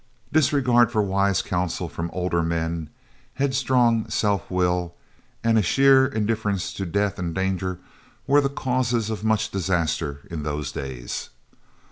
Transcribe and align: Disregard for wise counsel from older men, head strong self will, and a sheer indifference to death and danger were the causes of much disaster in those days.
Disregard 0.33 0.91
for 0.91 1.03
wise 1.03 1.43
counsel 1.43 1.87
from 1.87 2.09
older 2.11 2.41
men, 2.41 2.89
head 3.35 3.53
strong 3.53 4.09
self 4.09 4.49
will, 4.49 4.95
and 5.43 5.59
a 5.59 5.61
sheer 5.61 6.07
indifference 6.07 6.73
to 6.73 6.87
death 6.87 7.19
and 7.19 7.35
danger 7.35 7.77
were 8.25 8.41
the 8.41 8.49
causes 8.49 9.11
of 9.11 9.23
much 9.23 9.51
disaster 9.51 10.21
in 10.31 10.41
those 10.41 10.71
days. 10.71 11.29